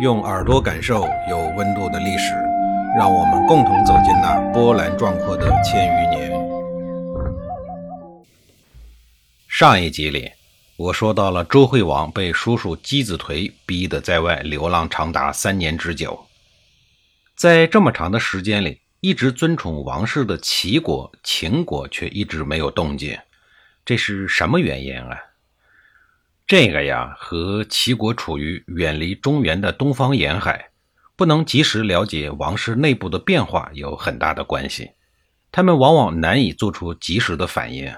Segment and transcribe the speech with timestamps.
[0.00, 2.34] 用耳朵感受有温度的历史，
[2.98, 6.32] 让我们共同走进那波澜壮阔的千余年。
[9.46, 10.32] 上一集里，
[10.76, 16.26] 我说到了周惠王被叔叔箕子颓逼得在外流浪长达三年之久，
[17.36, 23.16] 在这么长的时间里，一直尊崇王室的齐国、秦国却一直没有动静，
[23.84, 25.16] 这是什么原因啊？
[26.46, 30.68] 这个呀，和齐国处于远离中原的东方沿海，
[31.16, 34.90] 不能及时了解王室内部的变化有很大的关系。
[35.50, 37.94] 他们往往难以做出及时的反应。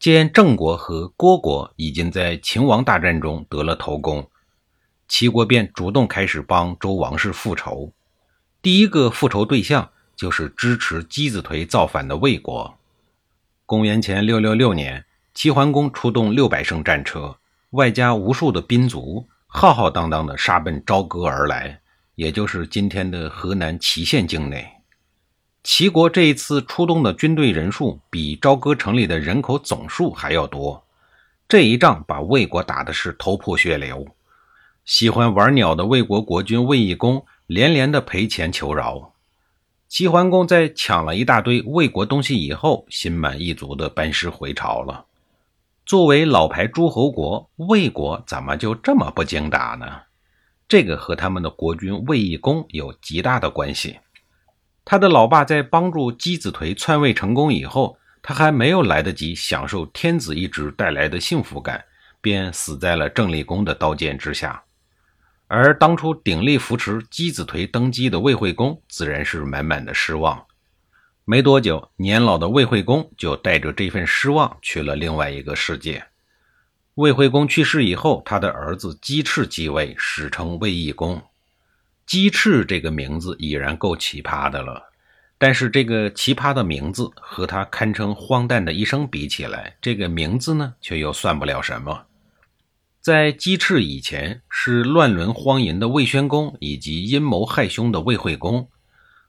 [0.00, 4.28] 见郑国和郭国已经在秦王大战中得了头功，
[5.06, 7.92] 齐国便主动开始帮周王室复仇。
[8.60, 12.76] 第一个复仇对象就是支持箕子颓造反的魏国。
[13.64, 17.36] 公元前六六六年，齐桓公出动六百乘战车。
[17.74, 21.80] 外加无数的兵卒，浩浩荡荡地杀奔朝歌而来，
[22.14, 24.64] 也就是今天的河南淇县境内。
[25.64, 30.86] 齐国这一次出动的军队人数比朝歌城里的人口总数还要多。
[31.48, 34.06] 这一仗把魏国打的是头破血流。
[34.84, 39.14] 喜欢玩鸟的魏国国君魏懿公连连的赔钱求饶。
[39.88, 45.06] 齐桓公在抢了一大堆魏国东西以后，心满意足的班师回朝了。
[45.86, 49.86] 作为老牌诸侯国，魏国怎么就这么不经打呢？
[50.66, 53.98] 这个和他们的国君魏懿公有极大的关系。
[54.82, 61.84] 他的老爸在帮助箕子颓篡位成功以后，他还没有来得及享受天子一职带来的幸福感，
[62.22, 64.62] 便死在了郑立公的刀剑之下。
[65.48, 70.46] 而当初鼎力扶持箕子颓登基的魏惠公，自然是满满的失望。
[71.26, 76.04] 没多久，年老的魏惠公就带着这份失望去了另外一个世界。
[76.96, 81.22] 魏惠公去世以后，他的儿子姬赤继位，史称魏懿公。
[82.04, 84.90] 姬赤这个名字已然够奇葩的了，
[85.38, 92.04] 但是这个奇葩的名字和他堪称荒诞的一生比起来，这个名字呢，却又算不了什么。
[93.00, 98.68] 在姬赤以前，是乱伦荒淫的魏宣公，以及阴谋害兄的魏惠公。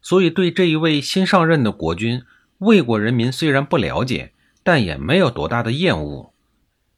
[0.05, 2.21] 所以，对这一位新上任的国君，
[2.59, 6.31] 魏国人民虽然不了解，但也没有多大的厌恶。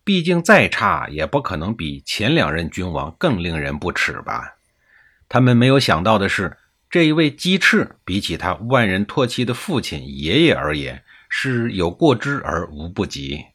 [0.04, 4.58] 毕竟再差也不可能比前两任君王更令人不齿吧？
[5.30, 6.58] 他们没有想到的是，
[6.90, 13.46] 这一位姬赤比起他万人唾弃的父亲爷爷而言，是有过之而无不及。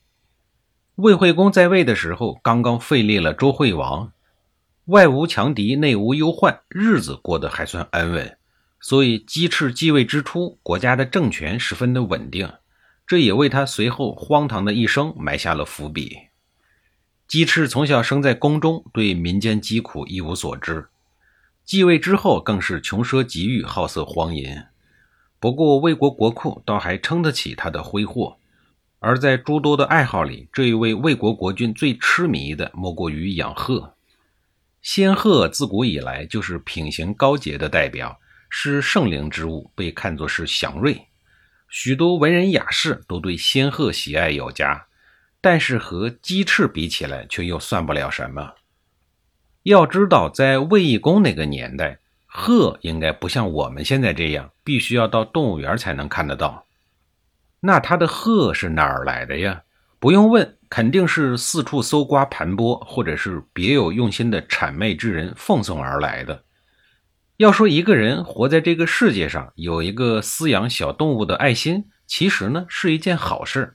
[0.94, 4.12] 魏惠公在位的时候，刚刚废立了周惠王，
[4.86, 8.38] 外无强敌，内无忧患，日子过得还算安稳。
[8.84, 12.52] 所以，姬赤继位之初，国家的政权十分的稳定，
[13.06, 16.18] 这也为他随后荒唐的一生埋下了伏笔。
[17.28, 20.88] 姬赤从小生在宫中，对民间疾苦一无所知，
[21.64, 24.64] 继位之后更是穷奢极欲、好色荒淫。
[25.38, 28.36] 不过，魏国国库倒还撑得起他的挥霍。
[28.98, 33.94] 而在诸多的爱好里，这一位魏国国君最痴迷的莫过于养鹤。
[34.80, 38.18] 仙鹤自古以来就是品行高洁的代表。
[38.54, 41.06] 是圣灵之物，被看作是祥瑞。
[41.70, 44.84] 许多文人雅士都对仙鹤喜爱有加，
[45.40, 48.52] 但是和鸡翅比起来，却又算不了什么。
[49.62, 56.66] 要知道，在卫懿公那个年代，鹤应该不像我们现在这样，必须要到动物园才能看得到。
[57.60, 59.62] 那他的鹤是哪儿来的呀？
[59.98, 66.44] 不用问，肯定是四处搜刮盘剥，或者是别有用心的谄媚之人奉送而来的。
[67.42, 73.74] 要说一个人活在这个世界上，有一个饲养小动物的爱心，其实呢是一件好事。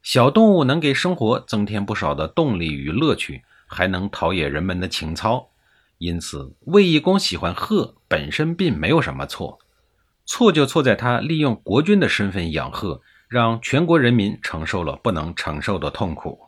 [0.00, 5.50] 小动物能给生活增添不少的动力与乐趣，还能陶冶人们的情操。
[5.98, 9.58] 因此，卫懿公喜欢鹤本身并没有什么错，
[10.24, 16.38] 错就错在他利用国君的身份养鹤，让全国人民承受了不能承受的痛苦。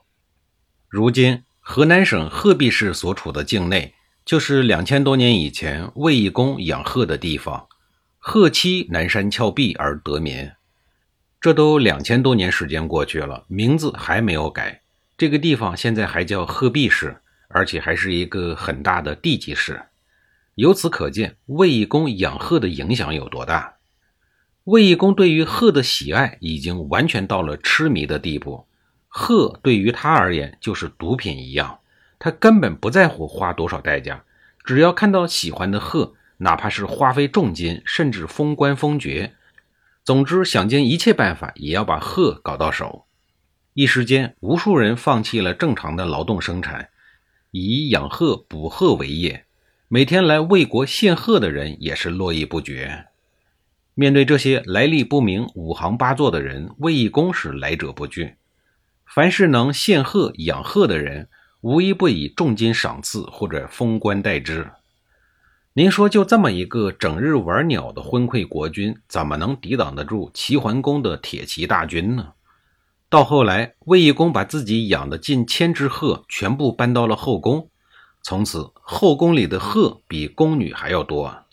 [0.88, 3.94] 如今，河南省鹤壁市所处的境内。
[4.24, 7.66] 就是两千多年以前卫懿公养鹤的地方，
[8.18, 10.52] 鹤栖南山峭壁而得名。
[11.40, 14.80] 这都两千多年时间过去了，名字还没有改。
[15.18, 19.82] 这个地方现在还叫鹤壁市，而且还是一个很大的地级市。
[20.54, 23.74] 由此可见，卫懿公养鹤的影响有多大。
[24.64, 28.66] 卫懿公对于鹤的喜爱已经完全到了痴迷的地步，
[29.08, 31.80] 鹤对于他而言就是毒品一样。
[32.24, 34.22] 他根本不在乎花多少代价，
[34.62, 39.34] 只要看到喜欢的鹤，哪怕是花费重金，甚至封官封爵，
[40.04, 43.06] 总之想尽一切办法也要把鹤搞到手。
[43.74, 46.90] 一时间，无数人放弃了正常的劳动生产，
[47.50, 49.44] 以养鹤捕鹤为业，
[49.88, 53.06] 每天来魏国献鹤的人也是络绎不绝。
[53.94, 58.36] 面对这些来历不明、五行八作的人，魏义公是来者不拒。
[59.04, 61.28] 凡是能献鹤、养鹤的人，
[61.62, 64.68] 无一不以重金赏赐或者封官待之。
[65.74, 72.32] 您说，就这么一个整日玩鸟的昏聩国君，怎么能抵挡得住齐桓公的铁骑大军呢？
[73.08, 77.70] 到后来，卫懿公把自己养的近千只鹤全部搬到了后宫，
[78.22, 81.46] 从此后宫里的鹤比宫女还要多啊。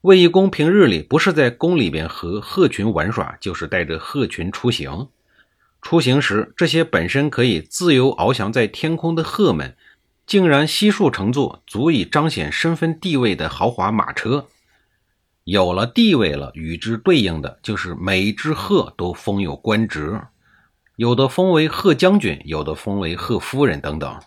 [0.00, 5.06] 卫懿公平日里不是在宫里边和鹤群玩耍，就是带着鹤群出行。
[5.82, 9.76] 出行时，这些本身可以自由翱翔在天空的鹤们。
[10.26, 14.46] 竟然悉数乘坐足以彰显身份地位的豪华马车，
[15.42, 20.20] 有了地位了，与之对应的就是每一只鹤都封有官职，
[20.94, 24.20] 有的封为鹤将军，有的封为鹤夫人等等。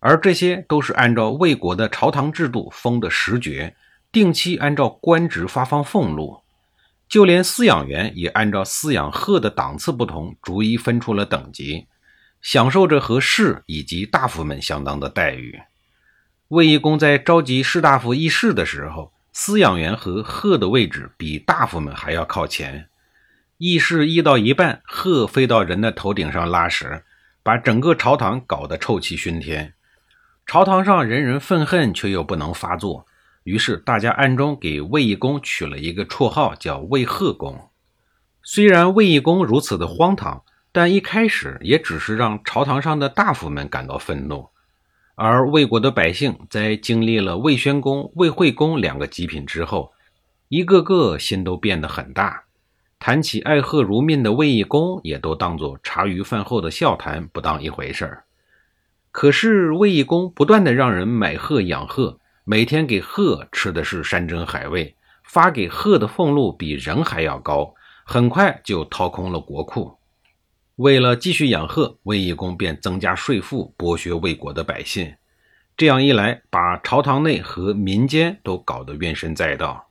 [0.00, 3.76] 而这些都是按照魏国的朝堂制度封的实爵，
[4.10, 6.40] 定期按照官职发放俸禄，
[7.08, 11.86] 就连饲养员也按照饲养鹤的档次不同，逐一分出了等级。
[12.42, 15.60] 享受着和士以及大夫们相当的待遇。
[16.48, 22.88] 卫懿公在召集士大夫议事的时候，饲养员和鹤的位置比大夫们还要靠前。
[23.58, 27.02] 议事议到一半，鹤飞到人的头顶上拉屎，
[27.42, 29.74] 把整个朝堂搞得臭气熏天。
[30.46, 33.06] 朝堂上人人愤恨，却又不能发作，
[33.46, 37.70] 于是大家暗中给卫懿公取了一个绰号，叫卫鹤公。
[38.42, 40.42] 虽然卫懿公如此的荒唐。
[40.72, 44.50] 但一开始也只是让朝堂上的大夫们感到愤怒，
[45.14, 49.94] 而魏国的百姓在经历了魏宣公、魏惠公两个极品之后，
[50.48, 52.44] 一个个心都变得很大。
[52.98, 58.24] 谈起爱鹤如命的魏懿公，也都当作茶余饭后的笑谈，不当一回事儿。
[59.10, 64.94] 可是魏懿公不断的让人买鹤养鹤，每天给鹤吃的是山珍海味，
[65.24, 69.98] 发给鹤的俸禄比人还要高，很快就掏空了国库。
[70.76, 75.12] 为了继续养鹤，卫懿公便增加税赋，剥削魏国的百姓。
[75.76, 79.88] 这样一来，把朝堂内和民间都搞得怨声载道。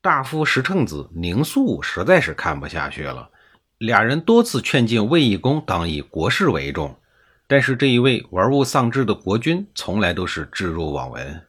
[0.00, 3.28] 大夫石秤子宁肃实在是看不下去了，
[3.76, 6.96] 俩人多次劝进卫懿公当以国事为重。
[7.46, 11.42] 但是这一位玩物丧志的国君，从来都是置若罔闻。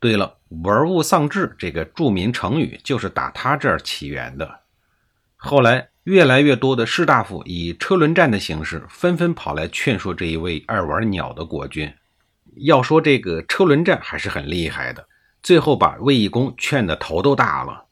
[0.00, 4.62] 对了，玩物丧志这个著名成语，就是打他这儿起源的。
[5.36, 5.86] 后来。
[6.04, 11.92] 越来越多的士大夫以车轮战的形式，纷纷跑来劝说这一位爱玩鸟的国君。
[12.56, 15.06] 要说这个车轮战还是很厉害的，
[15.42, 17.84] 最后把卫懿公劝得头都大了。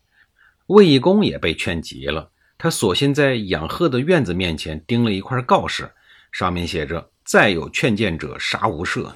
[0.69, 5.93] 卫懿公也被劝急了，他索性在养鹤的院子面前钉了一块告示，
[6.33, 9.13] 上面写着：“再有劝谏者，杀无赦。”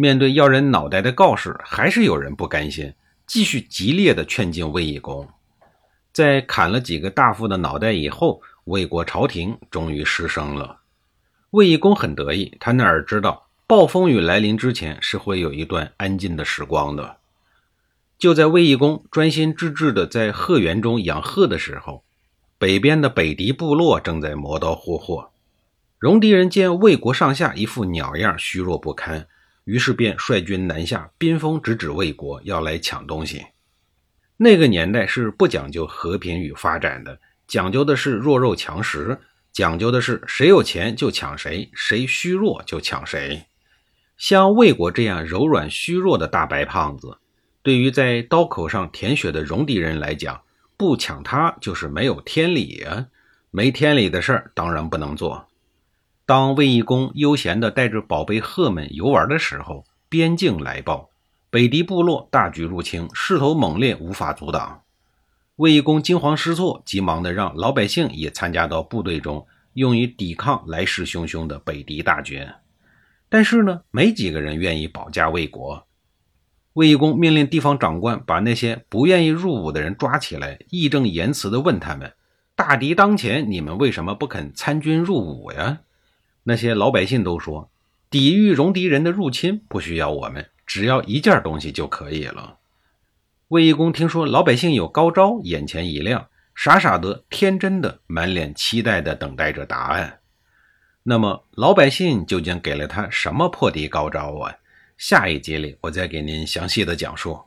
[0.00, 2.94] 面对要人脑袋的告示，还是有人不甘心，
[3.26, 5.28] 继续激烈的劝进卫懿公。
[6.12, 10.82] 在砍了几个大夫的脑袋以后，魏国朝廷终于失声了。
[11.50, 17.16] 魏懿公很得意，他哪儿知道暴风雨来临之前是会有一段安静的时光的。
[18.16, 22.04] 就在魏懿公专心致志地在鹤园中养鹤的时候，
[22.56, 25.30] 北边的北狄部落正在磨刀霍霍。
[25.98, 29.26] 戎狄人见魏国上下一副鸟样，虚弱不堪，
[29.68, 33.44] 于是便率军南下，兵锋直指魏国，要来抢东西。
[34.38, 39.18] 那个年代是不讲究和平与发展的，讲究的是弱肉强食，
[39.52, 43.44] 讲究的是谁有钱就抢谁，谁虚弱就抢谁。
[44.16, 47.18] 像魏国这样柔软虚弱的大白胖子，
[47.62, 50.40] 对于在刀口上舔血的戎狄人来讲，
[50.78, 53.08] 不抢他就是没有天理啊！
[53.50, 55.46] 没天理的事儿当然不能做。
[56.28, 61.08] 当卫懿公悠闲地带着宝贝鹤们游玩的时候，边境来报。
[61.48, 64.82] 北狄部落大举入侵，势头猛烈，无法阻挡。
[65.56, 72.46] 卫懿公惊慌失措，急忙的让老百姓也参加到部队中，用于抵抗来势汹汹的北狄大军。
[73.30, 75.86] 但是呢，没几个人愿意保家卫国。
[76.74, 82.12] 卫懿公命令地方长官把那些不愿意入伍的人抓起来，义正言辞地问他们
[82.54, 85.78] ：“大敌当前，你们为什么不肯参军入伍呀？”
[86.48, 87.70] 那些老百姓都说
[88.08, 92.56] ：“抵御戎狄人的入侵，不需要我们。”只要一件东西就可以了。
[93.48, 100.20] 卫懿公听说老百姓有高招，眼前一亮，傻傻的、天真的、满脸期待的等待着答案。
[101.02, 104.56] 那么，老百姓究竟给了他什么破敌高招啊？
[104.96, 107.38] 下一集里我再给您详细的讲述。